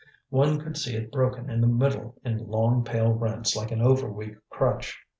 One 0.31 0.59
could 0.59 0.77
see 0.77 0.95
it 0.95 1.11
broken 1.11 1.47
in 1.51 1.61
the 1.61 1.67
middle 1.67 2.15
in 2.25 2.47
long 2.49 2.83
pale 2.83 3.11
rents 3.13 3.55
like 3.55 3.69
an 3.69 3.83
over 3.83 4.11
weak 4.11 4.33
crutch. 4.49 4.97